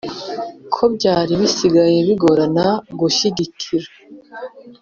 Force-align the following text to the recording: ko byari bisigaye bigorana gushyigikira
ko 0.73 0.83
byari 0.95 1.31
bisigaye 1.41 1.97
bigorana 2.07 2.65
gushyigikira 2.99 3.87